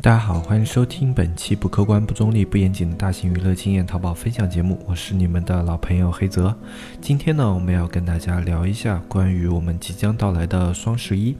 [0.00, 6.54] 大家好，欢迎收听本期不客观、不中立、不严谨的大型娱乐经验淘宝分享节目，我是你们的老朋友黑泽。
[7.00, 11.36] 今天呢，我们要跟大家聊一下关于我们即将到来的双十一。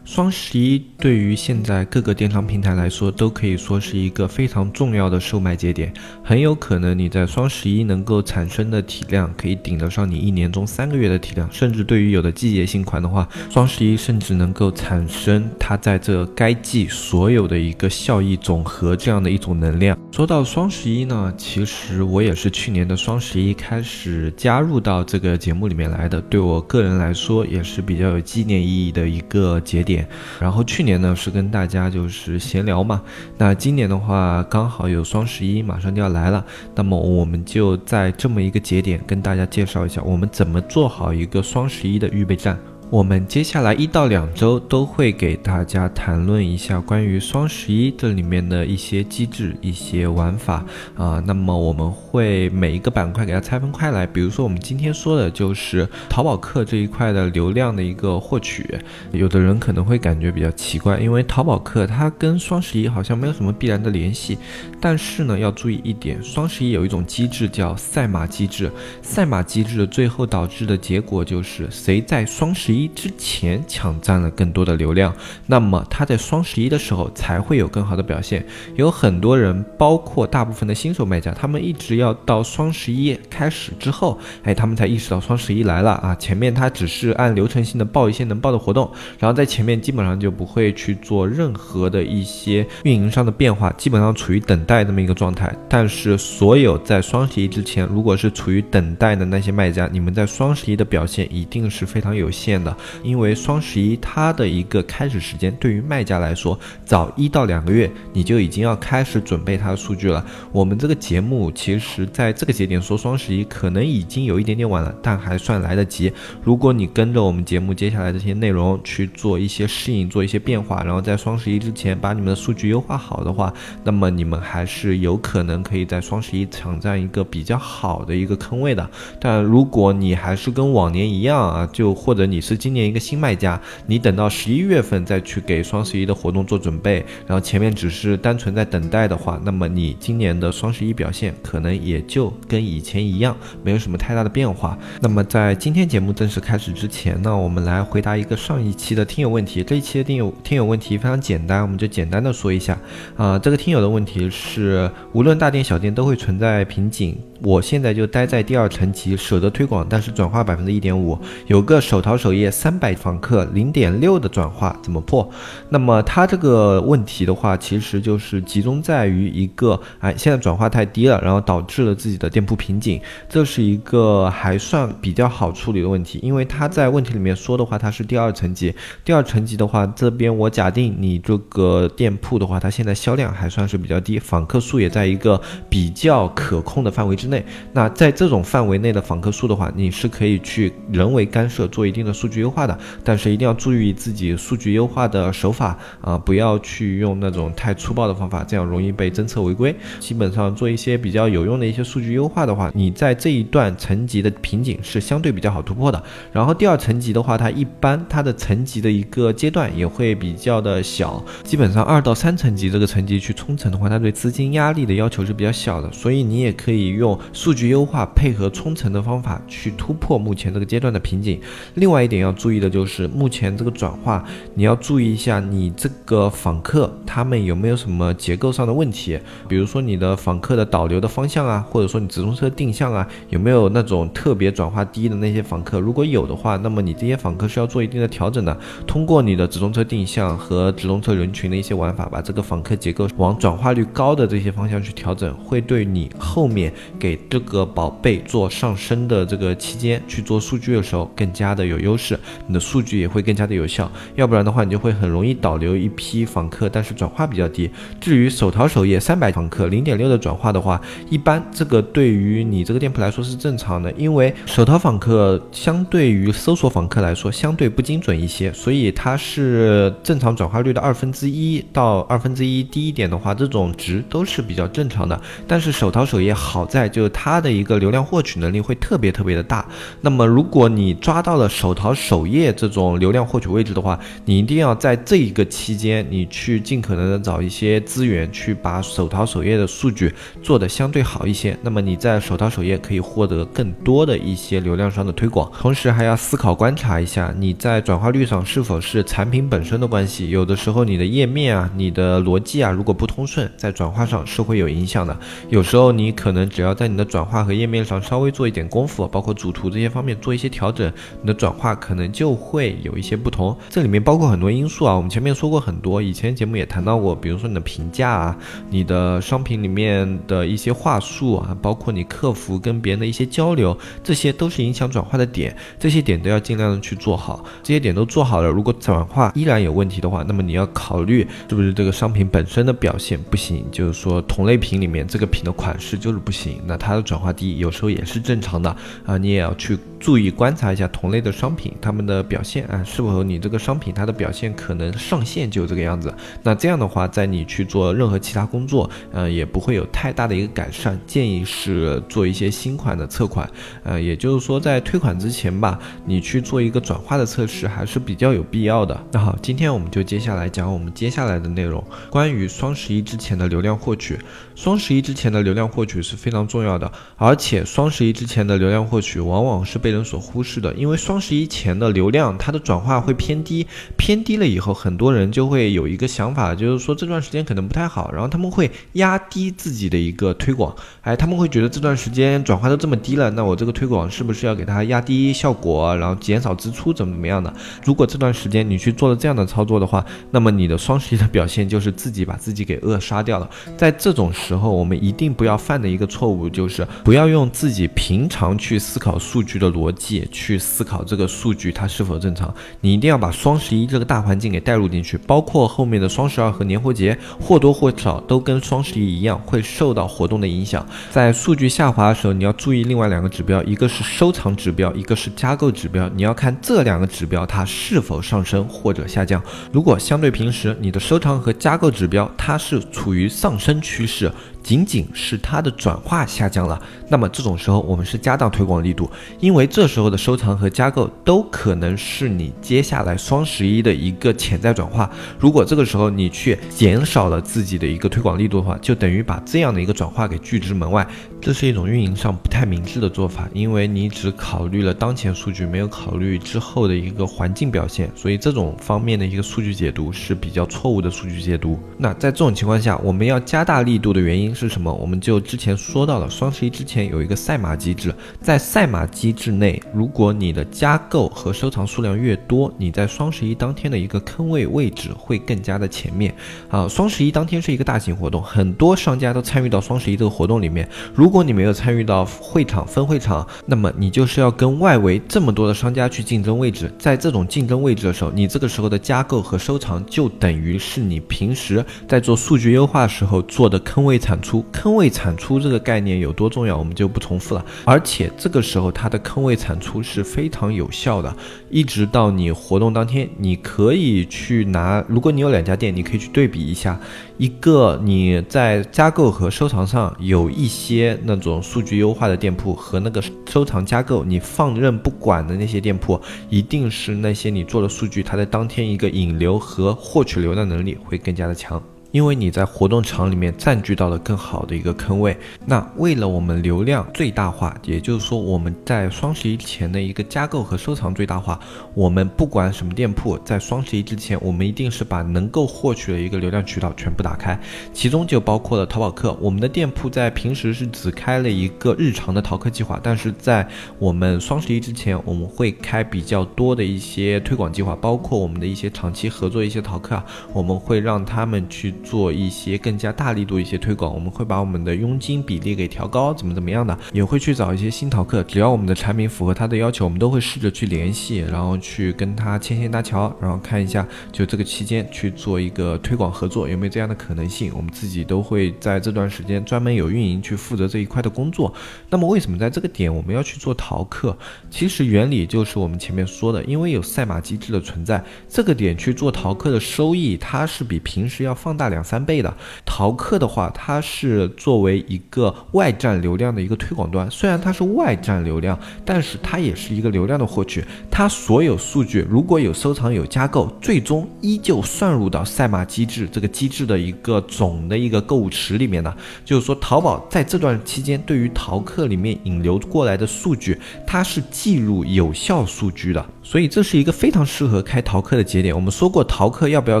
[0.12, 5.94] 双十一对于现在各个电商平台来说，都可以说是一个非常重要的售卖节点。
[6.24, 11.48] 很有可能你在双十一能够产生的体量，可以顶得上你一年中三个月的体量。
[11.52, 19.96] 甚至对于有的季节性款的话，双十一甚至能够产生它在这该季所有的一个效益总和这样的一种能量。
[20.10, 26.20] 说到双十一呢，其实我也是去年的双十一开始加入到这个节目里面来的。
[26.22, 29.99] 对我个人来说，也是比较有纪念意义的一个节点。
[30.40, 33.02] 然后去年呢是跟大家就是闲聊嘛，
[33.38, 42.58] 那今年的话刚好有双十一马上就要来了，那么我们就在这么一个节点跟大家介绍一下，我们怎么做好一个双十一的预备战。
[42.90, 50.66] 我们接下来一到两周都会给大家谈论一下关于双十一这里面的一些机制、一些玩法
[50.96, 51.22] 啊。
[51.24, 58.76] 那么我们会每一个板块给它拆分开来，比如说我们今天说的就是淘宝客这一块的流量的一个获取。
[59.12, 64.36] 有的人可能会感觉比较奇怪，因为淘宝客它跟双十一好像没有什么必然的联系。
[64.80, 68.68] 但是呢，要注意一点，双十一有一种机制叫赛马机制，
[69.00, 72.79] 赛马机制的最后导致的结果就是谁在双十一。
[72.80, 75.14] 一之前抢占了更多的流量，
[75.46, 78.44] 那么他在双十一的时候才会有更好的表现。
[78.76, 86.14] 有很多人，包括大部分的新手卖家，他们一直要到双十一开始之后，哎，他们才意识到双十一来了啊！
[86.14, 95.54] 前面他只是按流程性的报一些能报的活动，然后在前面基本上就不会去做任何的一些运营上的变化，基本上处于等待这么一个状态。
[95.68, 102.69] 但是所有在双十一之前，如果是处于等待的那些卖家，你们在双十一的表现一定是非常有限的。
[103.02, 110.24] 因为双十一它的一个开始时间，对于卖家来说，早一到两个月，你就已经要开始准备它的数据了。
[110.52, 116.12] 我们这个节目其实在这个节点说双十一，可能已经有一点点晚了，但还算来得及。
[116.42, 123.52] 如果你跟着我们节目接下来这些内容去做一些适应，做一些变化，然后在双十一之前把你们的数据优化好的话，
[123.84, 128.88] 那么你们还是有可能可以在双十一抢占一个比较好的一个坑位的。
[129.20, 143.34] 但如果你还是跟往年一样啊，就或者你是今年一个新卖家，你等到十一月份再去给双十一的活动做准备，然后前面只是单纯在等待的话，那么你今年的双十一表现可能也就跟以前一样，
[143.64, 144.78] 没有什么太大的变化。
[145.00, 149.64] 那么在今天节目正式开始之前呢，我们来回答一个上一期的听友问题。
[149.64, 152.78] 这一期的听友听友问题非常简单，我们就简单的说一下。
[153.16, 157.16] 啊，这个听友的问题是，无论大店小店都会存在瓶颈。
[157.42, 165.26] 我现在就待在第二层级，舍得推广，但是转化百分之一点五，有个手淘首页三百访客零点六的转化怎么破？
[165.70, 185.40] 那么他这个问题的话，其实就是集中在于一个，哎，现在转化太低了，然后导致了自己的店铺瓶颈，这是一个还算比较好处理的问题，因为他在问题里面说的话，它是第二层级，第二层级的话，这边我假定你这个店铺的话，它现在销量还算是比较低，访客数也在一个
[185.70, 187.29] 比较可控的范围之。
[187.29, 199.74] 内，内那在这种范围内的访客数的话，你是可以去人为干涉做一定的数据优化的，但是一定要注意自己数据优化的手法啊，不要去用那种太粗暴的方法，这样容易被侦测违规。
[200.00, 206.02] 基本上做一些比较有用的一些数据优化的话，你在这一段层级的瓶颈是相对比较好突破的。
[206.32, 217.18] 然后第二层级的话，它一般它的层级的一个阶段也会比较的小，基本上二到三层级这个层级去冲层的话，它对资金压力的要求是比较小的，所以你也可以用。
[217.32, 221.40] 数据优化配合冲层的方法去突破目前这个阶段的瓶颈。
[221.74, 229.18] 另外一点要注意的就是，目前这个转化，你要注意一下你这个访客他们有没有什么结构上的问题，
[229.48, 235.80] 比如说你的访客的导流的方向啊，或者说你直通车定向啊，有没有那种特别转化低的那些访客？
[235.80, 238.56] 如果有的话，那么你这些访客需要做一定的调整的。
[238.86, 252.16] 通过你的直通车定向和直通车人群的一些玩法，把这个访客结构往转化率高的这些方向去调整，会对你后面给给这个宝贝做上升的这个期间去做数据的时候更加的有优势。
[252.46, 253.90] 你的数据也会更加的有效。
[254.14, 257.68] 要不然的话，你就会很容易导流一批访客，但是转化比较低。
[258.00, 275.20] 至于手淘首页三百访客零点六的转化的话，一般这个对于你这个店铺来说是正常的，因为手淘访客相对于搜索访客来说相对不精准一些，所以它是正常转化率的二分之一到二分之一低一点的话，这种值都是比较正常的。
[275.48, 279.66] 但是手淘首页好在就就它的一个流量获取能力会特别特别的大。
[280.02, 290.12] 那么如果你抓到了手淘首页这种流量获取位置的话，你一定要在这一个期间，你去尽可能的找一些资源去把手淘首页的数据
[290.42, 291.56] 做得相对好一些。
[291.62, 300.28] 那么你在手淘首页可以获得更多的一些流量上的推广，同时还要思考观察一下你在转化率上是否是产品本身的关系。
[300.28, 305.16] 有的时候你的页面啊、你的逻辑啊，如果不通顺，在转化上是会有影响的。
[305.48, 310.90] 有时候你可能只要在你的转化和页面上稍微做一点功夫，包括主图这些方面做一些调整，
[311.20, 313.54] 你的转化可能就会有一些不同。
[313.68, 318.38] 这里面包括很多因素啊，我们前面说过很多，以前节目也谈到过，比如说你的评价啊，
[318.70, 327.44] 你的商品里面的一些话术啊，包括你客服跟别人的一些交流，这些都是影响转化的点，这些点都要尽量的去做好。
[327.62, 338.70] 这些点都做好了，如果转化依然有问题的话，那么你要考虑是不是这个商品本身的表现不行，就是说同类品里面这个品的款式就是不行，那它的转化低，有时候也是正常的
[339.04, 346.14] 啊，你也要去注意观察一下同类的商品它们的表现啊，是否你这个商品它的表现可能上线就这个样子，
[346.44, 350.96] 那这样的话，在你去做任何其他工作，呃，也不会有太大的一个改善。
[351.08, 353.50] 建议是做一些新款的测款，
[353.82, 355.76] 呃，也就是说在退款之前吧，
[356.06, 358.96] 你去做一个转化的测试还是比较有必要的。
[359.10, 364.18] 那好，今天我们就接下来讲我们接下来的内容，关于双十一之前的流量获取。
[364.54, 373.66] 双十一之前的流量获取是非常重重要的，而且双十一之前的流量获取往往是被人所忽视的，因为双十一前的流量它的转化会偏低，
[373.96, 387.52] 偏低了以后，很多人就会有一个想法，就是说这段时间可能不太好，然后他们会压低自己的一个推广，哎，他们会觉得这段时间转化都这么低了，那我这个推广是不是要给它压低效果，然后减少支出，怎么怎么样的？
[387.84, 394.30] 如果这段时间你去做了这样的操作的话，那么你的双十一的表现就是自己把自己给扼杀掉了，在这种。
[394.32, 402.52] 时候，我们一定不要犯的一个错误就是不要用自己平常去思考数据的逻辑去思考这个数据它是否正常。
[402.80, 410.86] 你一定要把双十一这个大环境给带入进去，包括后面的双十二和年货节，或多或少都跟双十一一样会受到活动的影响。
[411.10, 416.08] 在数据下滑的时候，你要注意另外两个指标，一个是收藏指标，一个是加购指标。
[416.14, 419.42] 你要看这两个指标它是否上升或者下降。
[419.72, 424.30] 如果相对平时，你的收藏和加购指标它是处于上升趋势。
[424.62, 429.10] 仅仅是它的转化下降了，那么这种时候我们是加大推广力度，
[429.40, 435.10] 因为这时候的收藏和加购都可能是你接下来双十一的一个潜在转化。
[435.38, 441.06] 如果这个时候你去减少了自己的一个推广力度的话，就等于把这样的一个转化给拒之门外，
[441.40, 451.78] 这是一种运营上不太明智的做法，因为你只考虑了当前数据，没有考虑之后的一个环境表现，所以这种方面的一个数据解读是比较错误的数据解读。
[451.96, 454.50] 那在这种情况下，我们要加大力度的原因。
[454.60, 454.92] 是什么？
[454.92, 466.34] 我们就之前说到了，双十一之前有一个赛马机制，在赛马机制内，如果你的加购和收藏数量越多，你在双十一当天的一个坑位位置会更加的前面。
[466.68, 470.86] 啊，双十一当天是一个大型活动，很多商家都参与到双十一这个活动里面。
[471.14, 476.92] 如如果你没有参与到会场分会场，那么你就是要跟外围这么多的商家去竞争位置。
[476.98, 484.42] 在这种竞争位置的时候，你这个时候的加购和收藏就等于是你平时在做数据优化时候做的坑位产。
[484.42, 487.64] 出坑位产出这个概念有多重要，我们就不重复了。
[487.84, 491.32] 而且这个时候它的坑位产出是非常有效的，
[491.70, 495.04] 一直到你活动当天，你可以去拿。
[495.06, 496.98] 如果你有两家店，你可以去对比一下，
[497.40, 506.20] 一个你在加购和收藏上有一些那种数据优化的店铺，和那个收藏加购你放任不管的那些店铺，
[506.50, 511.82] 一定是那些你做的数据，它在当天一个引流和获取流量能力会更加的强。
[512.12, 521.58] 因为你在活动场里面占据到了更好的一个坑位，那为了我们流量最大化，也就是说我们在双十一前的一个加购和收藏最大化，
[521.94, 527.58] 我们不管什么店铺，在双十一之前，我们一定是把能够获取的一个流量渠道全部打开，
[527.92, 529.36] 其中就包括了淘宝客。
[529.40, 533.66] 我们的店铺在平时是只开了一个日常的淘客计划，但是在
[534.00, 541.94] 我们双十一之前，我们会开比较多的一些推广计划，包括我们的一些长期合作一些淘客啊，我们会让他们去。
[542.02, 561.72] 做一些更加大力度一些推广，我们会把我们的佣金比例给调高，怎么怎么样的，也会去找一些新淘客，只要我们的产品符合他的要求，我们都会试着去联系，然后去跟他牵线搭桥，然后看一下就这个期间去做一个推广合作有没有这样的可能性，我们自己都会在这段时间专门有运营去负责这一块的工作。
[562.08, 564.36] 那么为什么在这个点我们要去做淘客？
[564.70, 572.52] 其实原理就是我们前面说的，因为有赛马机制的存在，这个点去做淘客的收益，它是比平时要放大两三倍的。
[572.86, 580.84] 淘客的话，它是作为一个外站流量的一个推广端，虽然它是外站流量，但是它也是一个流量的获取。
[581.10, 589.14] 它所有数据如果有收藏有加购，最终依旧算入到赛马机制这个机制的一个总的一个购物池里面的。
[589.44, 596.24] 就是说，淘宝在这段期间对于淘客里面引流过来的数据，它是计入有效数据的。
[596.50, 598.74] 所以这是一个非常适合开淘客的节点。
[598.74, 600.00] 我们说过，淘客要不要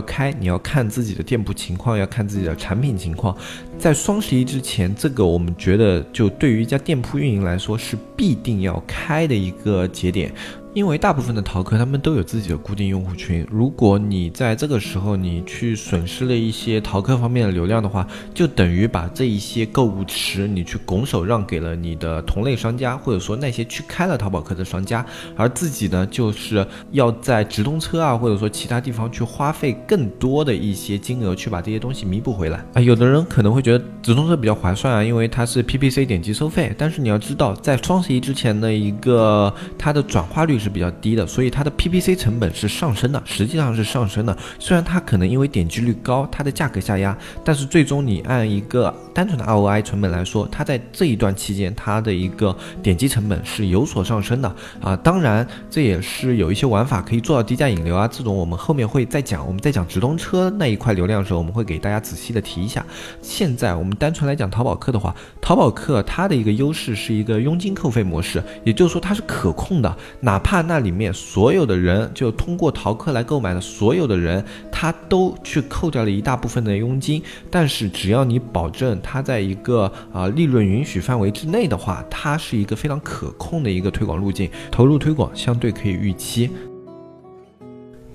[0.00, 3.36] 开，你要看自己的店铺情况，要看自己的产品情况。
[3.78, 10.34] 在双十一之前，这个我们觉得就对于一家店铺运营来说是必定要开的一个节点。
[10.72, 32.80] 因为大部分的淘客他们都有自己的固定用户群，如果你在这个时候你去损失了一些淘客方面的流量的话，就等于把这一些购物池你去拱手让给了你的同类商家，或者说那些去开了淘宝客的商家，而自己呢就是要在直通车啊，或者说其他地方去花费更多的一些金额去把这些东西弥补回来啊。
[32.80, 40.59] 有的人可能会觉得直通车比较划算啊，因为它是 PPC 点击收费，但是你要知道，在双十一之前的一个它的转化率。
[40.60, 44.36] 是比较低的，所以它的 PPC 成本是上升的，实际上是上升的。
[44.58, 54.94] 虽然它可能因为点击率高，它的价格下压，但是最终你按一个单纯的 ROI 成本来说，它在这一段期间它的一个点击成本是有所上升的啊。
[54.96, 59.46] 当然，这也是有一些玩法可以做到低价引流啊，这种我们后面会再讲。
[59.46, 62.84] 我们在讲直通车那一块流量的时候，我们会给大家仔细的提一下。
[63.22, 77.22] 现在我们单纯来讲淘宝客的话，淘宝客它的一个优势是一个佣金扣费模式，也就是说它是可控的，哪怕怕那里面所有的人，就通过淘客来购买的所有的人，他都去扣掉了一大部分的佣金。
[77.48, 86.50] 但是只要你保证他在一个啊利润允许范围之内的话，它是一个非常可控的一个推广路径，投入推广相对可以预期。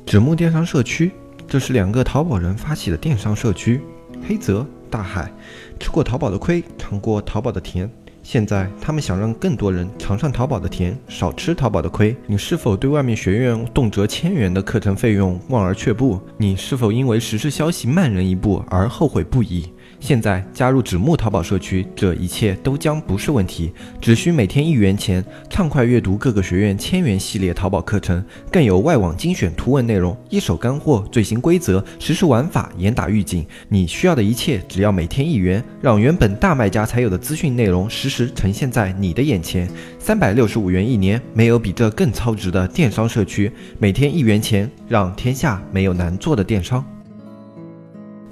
[0.06, 1.14] 纸木电商社区，
[1.48, 3.80] 这是两个淘宝人发起的电商社区。
[4.28, 5.32] 黑泽大海，
[5.80, 7.90] 吃过淘宝的亏，尝过淘宝的甜。
[8.26, 12.18] 现在他们想让更多人尝上淘宝的甜，少吃淘宝的亏。
[12.26, 16.20] 你是否对外面学院动辄千元的课程费用望而却步？
[16.36, 19.70] 你是否因为实时消息慢人一步而后悔不已？
[20.00, 23.72] 现在加入纸木淘宝社区，这一切都将不是问题。
[24.02, 33.46] 只需每天一元钱，畅快阅读各个学院千元系列淘宝课程，更有外网精选图文内容、一手干货、最新规则、实时玩法，严打预警。
[33.70, 39.68] 你需要的一切，只要每天一元，让原本大卖家才有的资讯内容实时呈现在你的眼前。
[39.98, 43.52] 三百六十五元一年，没有比这更超值的电商社区。
[43.80, 46.86] 每天一元钱，让天下没有难做的电商。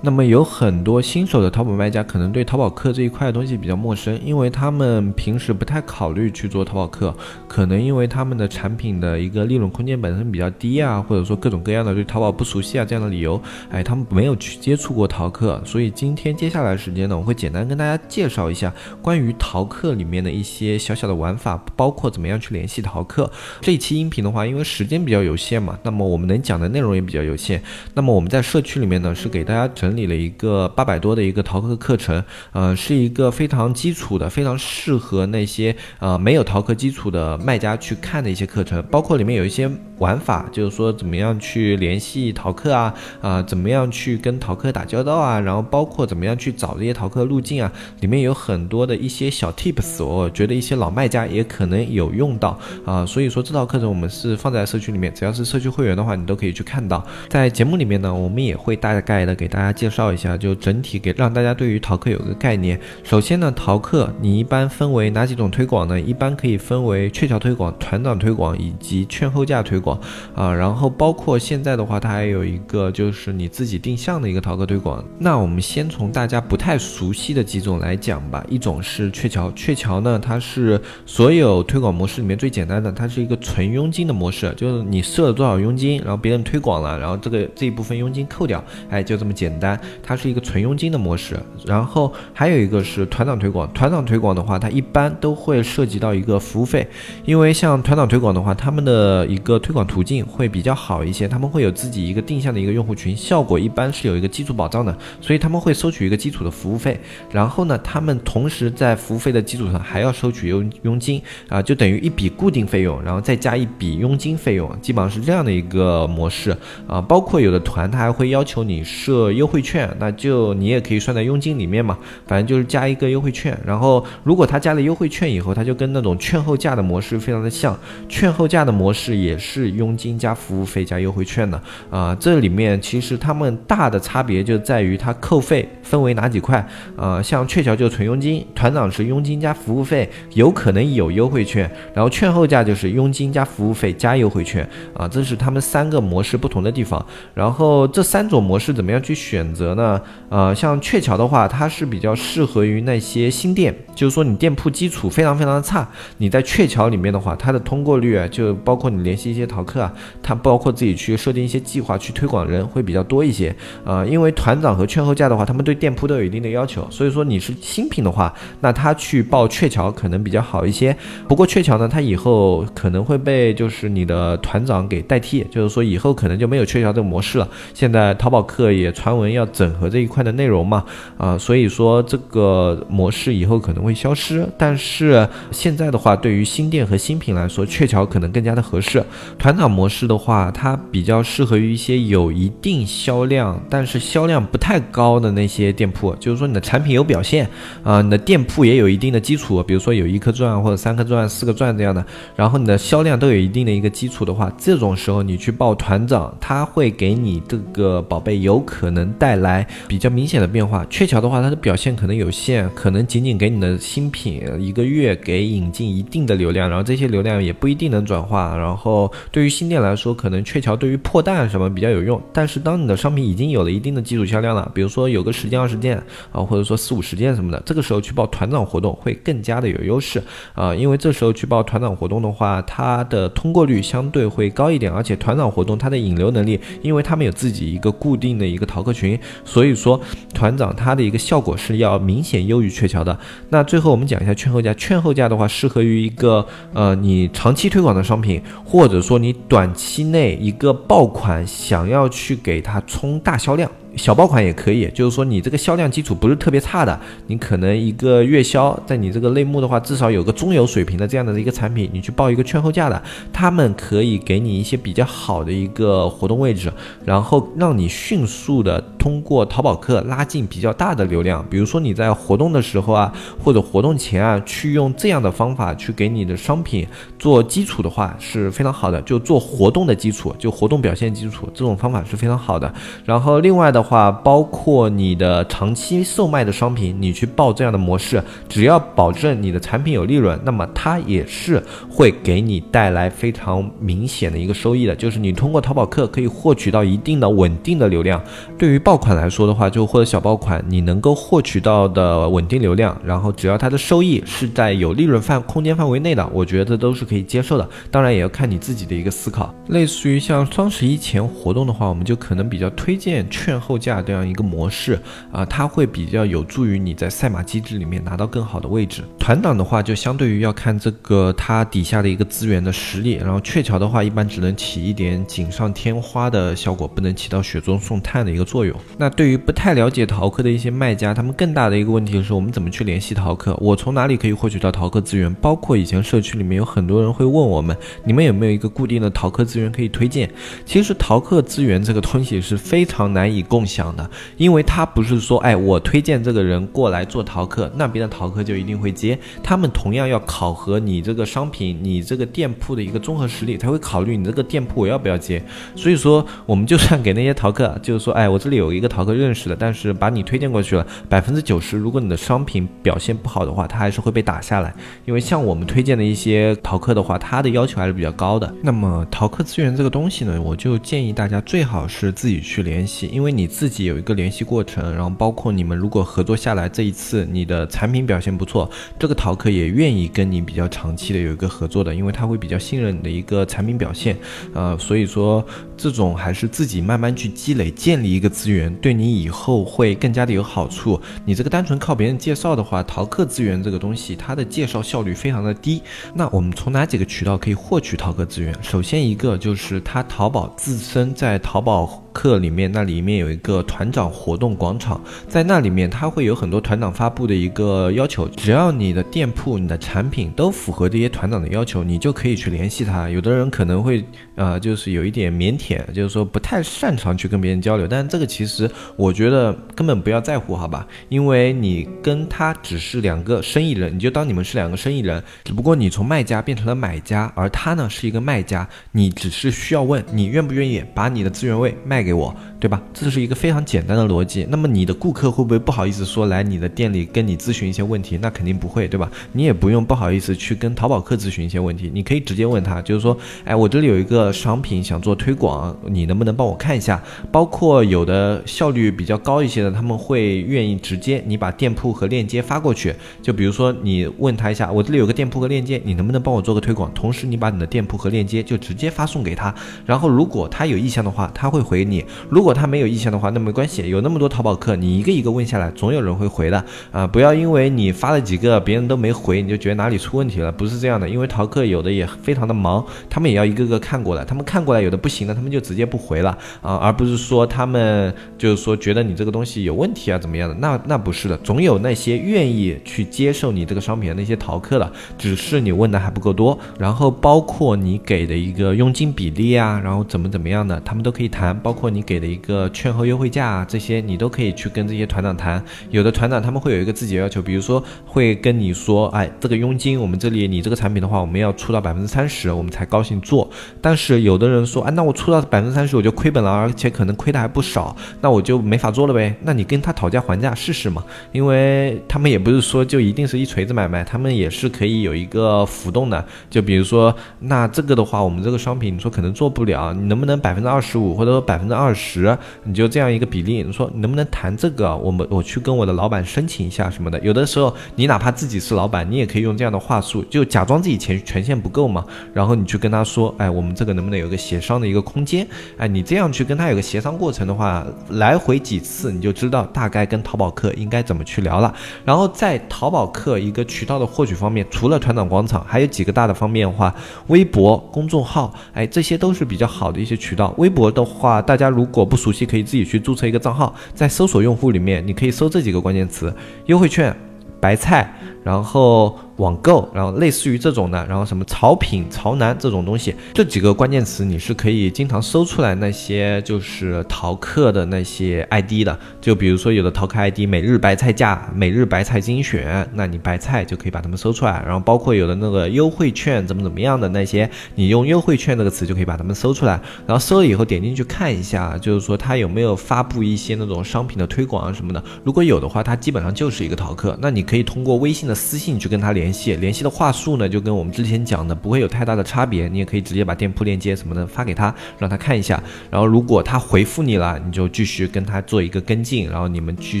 [0.02, 7.14] 那么有很多新手的淘宝卖家可能对淘宝客这一块的东西比较陌生，因为他们平时不太考虑去做淘宝客，
[7.46, 13.38] 可能因为他们的产品的一个利润空间本身比较低啊，或者说各种各样的对淘宝不熟悉啊这样的理由，
[13.68, 15.60] 哎，他们没有去接触过淘客。
[15.66, 23.30] 所以今天接下来时间呢，我会简单跟大家介绍一下关于淘客里面的一些小小的玩法，包括怎么样去联系淘客。
[23.60, 27.62] 这一期音频的话，因为时间比较有限嘛，那么我们能讲的内容也比较有限。
[27.92, 29.89] 那么我们在社区里面呢，是给大家整。
[29.90, 39.68] 整理了一个八百多的一个淘客课程，呃，是一个非常基础的，非常适合那些呃没有淘客基础的卖家去看的一些课程，包括里面有一些。
[40.00, 42.94] 玩法就是说，怎么样去联系淘客啊？
[43.20, 45.38] 啊，怎么样去跟淘客打交道啊？
[45.38, 47.70] 然后包括怎么样去找这些淘客路径啊？
[48.00, 53.04] 里面有很多的一些小 tips，我觉得一些老卖家也可能有用到啊。
[53.04, 57.06] 所以说这套课程我们是放在社区里面，只要是社区会员的话，你都可以去看到。
[57.28, 62.78] 在节目里面呢，我们也会大概的给大家介绍一下，就整体给让大家对于淘客有个概念。
[63.02, 65.98] 首先呢，淘客你一般分为哪几种推广呢？
[65.98, 69.98] 一般可以分为鹊桥推广、团长推广以及券后价推广。
[70.34, 75.02] 啊，然后包括现在的话，它还有一个就是你自己定向的一个淘客推广。
[75.18, 78.44] 那我们先从大家不太熟悉的几种来讲吧。
[78.50, 89.69] 一种是鹊桥，鹊桥呢，它是所有推广模式里面最简单的，它是一个纯佣金的模式，就是你设了多少佣金，然后别人推广了，然后这个这一部分佣金扣掉，哎，就这么简单。
[90.02, 91.38] 它是一个纯佣金的模式。
[91.66, 96.86] 然后还有一个是团长推广，团长推广的话，它一般都会涉及到一个服务费，
[97.24, 106.98] 因为像团长推广的话，他们的一个推广途径会比较好一些，他们会有自己一个定向的一个用户群，效果一般是有一个基础保障的，所以他们会收取一个基础的服务费。
[107.30, 117.00] 然后呢，他们同时在服务费的基础上还要收取佣佣金啊，就等于一笔固定费用，然后再加一笔佣金费用，基本上是这样的一个模式啊。
[117.00, 123.56] 包括有的团他还会要求你设优惠券，那就你也可以算在佣金里面嘛，反正就是加一个优惠券。
[123.64, 132.16] 然后如果他加了优惠券以后，他就跟那种券后价的模式非常的像，券后价的模式也是佣金加服务费加优惠券的啊。
[132.18, 147.04] 这里面其实他们大的差别就在于它扣费分为哪几块啊，像鹊桥就纯佣金，团长是佣金加服务费，有可能有优惠券，然后券后价就是佣金加服务费加优惠券啊，这是他们三个模式不同的地方。
[147.34, 150.00] 然后这三种模式怎么样去选选择呢？
[150.28, 155.88] 呃，像鹊桥的话，它是比较适合于那些新店，就是说你店铺基础非常非常的差，
[156.18, 159.92] 你在鹊桥里面的话，它的通过率啊，就包括你联系一些淘客啊，
[160.22, 163.54] 它包括自己去设定一些计划去推广人会比较多一些。
[163.84, 170.96] 呃，因为团长和券后价的话，他们对店铺都有一定的要求，所以说你是新品的话，那他去报鹊桥可能比较好一些。
[171.26, 177.48] 不过鹊桥呢，它以后可能会被就是你的团长给代替，就是说以后可能就没有鹊桥这个模式了。
[177.74, 180.84] 现在淘宝客也传闻要整合这一块的内容嘛，
[181.16, 184.46] 啊，所以说这个模式以后可能会消失。
[184.56, 189.04] 但是现在的话，对于新店和新品来说，鹊桥可能更加的合适。
[189.38, 197.48] 团长模式的话，它比较适合于一些有一定销量，但是销量不太高的那些店铺，就是说你的产品有表现，
[197.82, 202.04] 啊，你的店铺也有一定的基础，比如说有一颗钻或者三颗钻、四个钻这样的，
[202.36, 210.84] 然后你的销量都有一定的一个基础的话，这种时候你去报团长，他会给你这个宝贝有可能带来比较明显的变化。
[210.88, 218.56] 鹊桥的话，它的表现可能有限，可能仅仅给你的新品一个月给引进一定的流量，然后这些流量也不一定能转化。
[218.56, 230.22] 然后对于新店来说，可能鹊桥对于破蛋什么比较有用，但是当你的商品已经有了一定的基础销量了，比如说有个十件二十件啊，或者说四五十件什么的，这个时候去报团长活动会更加的有优势
[230.54, 239.09] 啊，因为这时候去报团长活动的话，它的通过率相对会高一点，而且团长活动它的引流能力，因为他们有自己一个固定的一个淘客群，
[239.44, 240.00] 所以说
[240.34, 243.18] 团长他的一个效果是要明显优于鹊桥的。
[243.48, 253.70] 那最后我们讲一下券后价，券后价的话适合于一个呃你长期推广的商品，或者说你短期内一个爆款想要去给它冲大销量。
[253.96, 266.72] 小爆款也可以，就是说你这个销量基础不是特别差的，你可能一个月销在你这个类目的话，至少有个中游水平的这样的一个产品，你去报一个券后价的，他们可以给你一些比较好的一个活动位置，
[267.04, 271.44] 然后让你迅速的通过淘宝客拉进比较大的流量。
[271.50, 276.86] 比如说你在活动的时候啊，或者活动前啊，去用这样的方法去给你的商品
[277.18, 282.72] 做基础的话是非常好的，就做活动的基础，就活动表现基础，这种方法是非常好的。
[283.04, 283.80] 然后另外的。
[283.80, 294.94] 的话，包括你的长期售卖的商品，你去报这样的模式，只要保证你的产品有利润，那么它也是会给你带来非常明显的一个收益的。
[294.94, 298.22] 就是你通过淘宝客可以获取到一定的稳定的流量。
[298.56, 307.68] 对于爆款来说的话，就或者小爆款，你能够获取到的稳定流量，然后只要它的收益是在有利润范空间范围内的，我觉得都是可以接受的。
[307.90, 309.52] 当然也要看你自己的一个思考。
[309.68, 313.76] 类似于像双十一前活动的话，我们就可能比较推荐券后。
[313.76, 314.98] 后价这样一个模式
[315.30, 319.04] 啊，它会比较有助于你在赛马机制里面拿到更好的位置。
[319.16, 323.12] 团长的话，就相对于要看这个它底下的一个资源的实力。
[323.12, 328.76] 然后鹊桥的话，一般只能起一点锦上添花的效果，不能起到雪中送炭的一个作用。
[328.98, 333.56] 那对于不太了解淘客的一些卖家，他们更大的一个问题是我们怎么去联系淘客？
[333.60, 335.32] 我从哪里可以获取到淘客资源？
[335.34, 340.28] 包括以前社区里面有很多人会问我们，你们有没有一个固定的淘客资源可以推荐？
[340.66, 343.59] 其实淘客资源这个东西是非常难以共。
[343.60, 349.18] 共享的，因为他不是说，哎，我推荐这个人过来做淘客，那边的淘客就一定会接。
[349.42, 355.42] 他们同样要考核你这个商品，你这个店铺的一个综合实力，才会考虑你这个店铺我要不要接。
[355.76, 364.74] 所以说，我们就算给那些淘客，就是说，哎，我这里有一个淘客认识的，但是把你推荐过去了，百分之九十，如果你的商品表现不好的话，他还是会被打下来。
[365.04, 368.50] 因为像我们推荐的一些淘客的话，他的要求还是比较高的。
[368.62, 373.49] 那么淘客资源这个东西呢，我就建议大家最好是自己去联系，因为你。
[373.50, 384.16] 自己有一个联系过程，然后包括你们如果合作下来这一次你的产品表现不错，这个淘客也愿意跟你比较长期的有一个合作的，因为他会比较信任你的一个产品表现，
[384.54, 385.44] 呃，所以说
[385.76, 391.00] 这种还是自己慢慢去积累建立一个资源，对你以后会更加的有好处。
[391.24, 395.82] 你这个单纯靠别人介绍的话，淘客资源这个东西它的介绍效率非常的低。
[396.14, 398.54] 那我们从哪几个渠道可以获取淘客资源？
[398.62, 402.02] 首先一个就是它淘宝自身在淘宝。
[402.12, 413.08] 课里面那里面有一个团长活动广场，在那里面它会有很多团长发布的一个要求，只要你的店铺、你的产品都符合这些团长的要求，你就可以去联系他。
[413.08, 420.84] 有的人可能会呃，就是有一点腼腆，就是说不太擅长去跟别人交流，但这个其实我觉得根本不要在乎，好吧？
[421.08, 431.99] 因为你跟他只是两个生意人，你就当你们是两个生意人，只不过你从卖家变成了买家，而他呢是一个卖家，你只是需要问你愿不愿意把你的资源位卖。
[432.00, 432.80] 卖给我，对吧？
[432.92, 434.46] 这是一个非常简单的逻辑。
[434.50, 438.18] 那么你的顾客会不会不好意思说来你的店里跟你咨询一些问题？
[438.20, 439.10] 那肯定不会，对吧？
[439.32, 447.02] 你也不用不好意思去跟淘宝客咨询一些问题，你可以直接问他，就是说，哎，我这里有一个商品想做推广，你能不能帮我看一下？
[447.32, 452.94] 包括有的效率比较高一些的，他们会愿意直接你把店铺和链接发过去。
[453.20, 456.92] 就比如说你问他一下，我这里有个店铺和链接，你能不能帮我做个推广？
[456.94, 459.52] 同时你把你的店铺和链接就直接发送给他，
[459.84, 461.80] 然后如果他有意向的话，他会回。
[461.80, 467.06] 你如果果他没有意向的话，那没关系，有那么多淘宝客，你一个一个问下来，总有人会回的啊！
[467.06, 471.08] 不要因为你发了几个，别人都没回，你就觉得哪里出问题了，不是这样的。
[471.08, 480.56] 因为淘客有的也非常的忙，他们也要一个个看过来，他们看过来有的不行的，他们就直接不回了啊，而不是说他们就是说觉得你这个东西有问题啊，怎么样的？
[480.56, 486.58] 那那不是的，总有那些愿意去接受你这个商品的那些淘客的，只是你问的还不够多。
[486.80, 495.62] 然后包括你给的一个佣金比例啊，然后怎么怎么样的，他们都可以谈，包括你给的一个券后优惠价啊，这些你都可以去跟这些团长谈。
[495.90, 503.48] 有的团长他们会有一个自己的要求，比如说会跟你说，哎，这个佣金我们这里你这个产品的话，我们要出到百分之三十，我们才高兴做。
[503.80, 509.34] 但是有的人说，哎，那我出到百分之三十我就亏本了，而且可能亏的还不少，那我就没法做了呗。
[509.42, 516.24] 那你跟他讨价还价试试嘛，因为他们也不是说就一定是一锤子买卖，他们也是可以有一个浮动的。
[516.48, 521.80] 就比如说，那这个的话，我们这个商品你说可能做不了，你能不能百分之二十五或者说百分之。
[521.80, 522.29] 二十，
[522.64, 524.96] 你就这样一个比例，你说能不能谈这个？
[524.96, 527.18] 我们我去跟我的老板申请一下什么的。
[527.20, 532.04] 有的时候你哪怕自己是老板，你也可以用这样的话术，就假装自己钱权限不够嘛。
[532.34, 535.46] 然后你去跟他说，哎，我们这个能不能有个协商的一个空间？
[535.78, 541.74] 哎，你这样去跟他有个协商过程的话，来回几次你就知道大概跟淘宝客应该怎么去聊了。
[542.04, 546.94] 然后在淘宝客一个渠道的获取方面，除了团长广场，还有几个大的方面的话，
[547.28, 550.54] 微博、公众号，哎，这些都是比较好的一些渠道。
[550.58, 551.70] 微博的话，大家。
[551.70, 556.32] 如果不熟悉，可以自己去注册一个账号，在搜索用户里面，你可以搜这几个关键词：
[556.66, 557.16] 优惠券、
[557.58, 559.18] 白菜，然后。
[559.40, 568.98] 网购，然后类似于这种的，然后什么潮品、潮男这种东西，这几个关键词你是可以经常搜出来那些就是淘客的那些 ID 的。
[569.18, 574.62] 就比如说有的淘客 ID 每日白菜价、每日白菜精选，那你白菜就可以把它们搜出来。
[574.66, 579.80] 然后包括有的那个优惠券怎么怎么样的那些，你用优惠券这个词就可以把它们搜出来。
[580.06, 585.02] 然后搜了以后点进去看一下，就是说它有没有发布一些那种商品的推广啊什么的。
[585.24, 587.16] 如果有的话，它基本上就是一个淘客。
[587.22, 589.20] 那你可以通过微信的私信去跟他联。
[589.20, 592.66] 联系联系的话术呢，就跟我们之前讲的不会有太大的差别。
[592.68, 595.62] 你也可以直接把店铺链接什么的发给他，让他看一下。
[595.90, 600.00] 然后如果他回复你了，你就继续跟他做一个跟进，然后你们继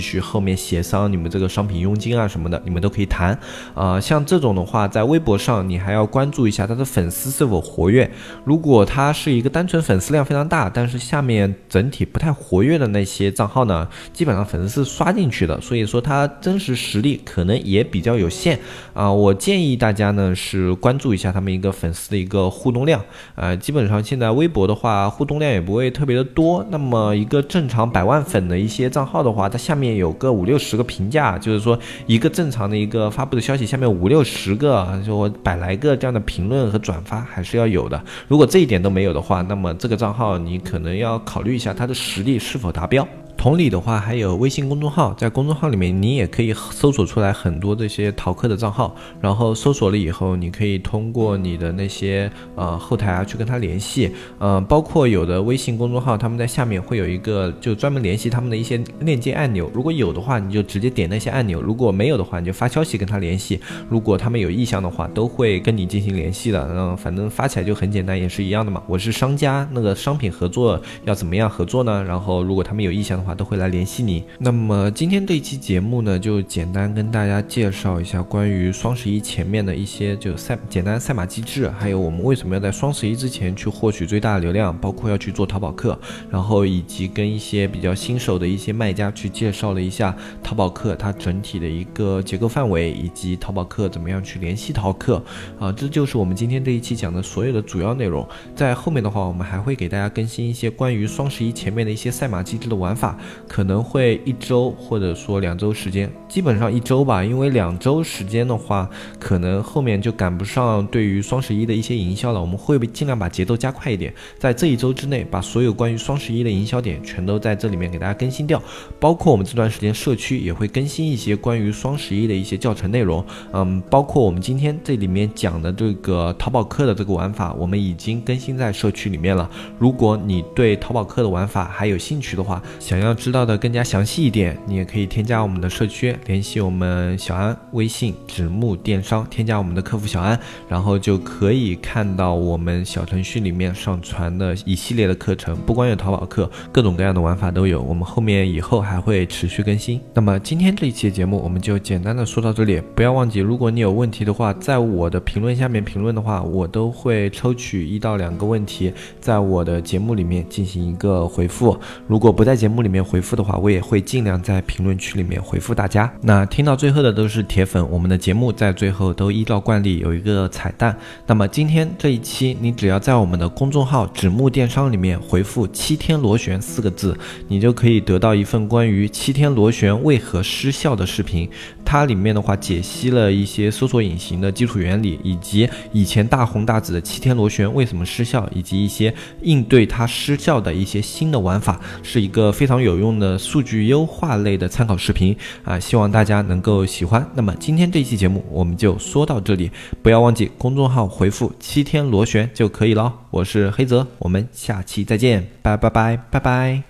[0.00, 3.38] 续后面协商你们这个商品佣金啊什么的，你们都可以谈。
[3.74, 8.10] 啊，像这种的话，在微博上你还要关注一下他的粉丝是否活跃。
[8.44, 18.58] 如果他是一个单纯粉丝量非常大，但是下面整体不太活跃的那些账号呢，基本上粉丝是刷进去的，所以说他真实实力可能也比较有限
[18.94, 19.10] 啊。
[19.12, 23.02] 我建议大家呢是关注一下他们一个粉丝的一个互动量，
[23.34, 26.64] 呃，基本上现在微博的话互动量也不会特别的多。
[26.70, 38.00] 那么一个正常百万粉的一些账号的话，它下面有个五六十个评价，就是说一个正常的一个发布的消息下面五六十个，就百来个这样的评论和转发还是要有的。
[38.28, 43.06] 如果这一点都没有的话，那么这个账号你可能要考虑一下它的实力是否达标。
[43.40, 63.58] 同理的话，还有微信公众号，在公众号里面，你也可以搜索出来很多这些淘客的账号，然后搜索了以后，你可以通过你的那些呃后台啊去跟他联系，呃，包括有的微信公众号，他们在下面会有一个就专门联系他们的一些链接按钮，如果有的话，你就直接点那些按钮；如果没有的话，你就发消息跟他联系。
[63.88, 66.68] 如果他们有意向的话，都会跟你进行联系的。
[66.70, 68.82] 嗯，反正发起来就很简单，也是一样的嘛。
[68.86, 72.04] 我是商家，那个商品合作要怎么样合作呢？
[72.04, 73.29] 然后如果他们有意向的话。
[73.30, 74.24] 话，都会来联系你。
[74.38, 85.98] 那么今天这一期节目呢，就简单跟大家介绍一下关于双十一前面的一些就赛简单赛马机制，还有我们为什么要在双十一之前去获取最大的流量，包括要去做淘宝客，
[86.30, 95.22] 然后以及跟一些比较新手的一些卖家去介绍了一下淘宝客它整体的一个结构范围，以及淘宝客怎么样去联系淘客
[95.58, 98.26] 啊，这就是我们今天这一期讲的所有的主要内容。
[98.56, 112.40] 在后面的话，我们还会给大家更新一些关于双十一前面的一些赛马机制的玩法，可能会一周或者说两周时间，基本上一周吧，因为两周时间的话，可能后面就赶不上对于双十一的一些营销了。
[112.40, 118.62] 我们会尽量把节奏加快一点，在这一周之内，把所有关于双十一的营销点全都在这里面给大家更新掉，
[118.98, 129.50] 包括我们这段时间社区也会更新一些关于双十一的一些教程内容，嗯，包括我们今天这里面讲的这个淘宝客的这个玩法，我们已经更新在社区里面了。
[129.78, 147.82] 如果你对淘宝客的玩法还有兴趣的话，想要知道的更加详细一点，你也可以添加我们的社区，联系我们小安微信纸木电商，添加我们的客服小安，然后就可以看到我们小程序里面上传的一系列的课程，不光有淘宝课，各种各样的玩法都有。
[147.82, 150.00] 我们后面以后还会持续更新。
[150.14, 161.78] 那么今天这一期节目我们就简单的说到这里，不要忘记，如果你有问题的话，在我的评论下面评论的话，我都会抽取一到两个问题，在我的节目里面进行一个回复。
[162.06, 166.12] 如果不在节目里面回复的话，我也会尽量在评论区里面回复大家。
[166.22, 170.96] 那听到最后的都是铁粉，我们的节目在最后都依照惯例有一个彩蛋。
[171.26, 177.16] 那么今天这一期，你只要在我们的公众号“纸木电商”里面回复“七天螺旋”四个字，
[177.48, 181.48] 你就可以得到一份关于七天螺旋为何失效的视频。
[181.84, 195.78] 它里面的话解析了一些搜索引擎的基础原理，以及以前大红大紫的七天螺旋为什么失效，以及一些应对它失效的一些新的玩法，是一个非常有有用的数据优化类的参考视频啊！
[195.78, 197.24] 希望大家能够喜欢。
[197.34, 199.70] 那么今天这期节目我们就说到这里，
[200.02, 203.12] 不要忘记公众号回复“七天螺旋”就可以了。
[203.30, 206.82] 我是黑泽，我们下期再见，拜拜拜拜拜。